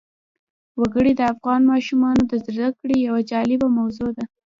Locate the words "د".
1.15-1.21, 2.31-2.33